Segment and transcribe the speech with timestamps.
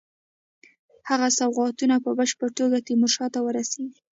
[1.09, 4.01] هغه سوغاتونه په بشپړه توګه تیمورشاه ته ورسیږي.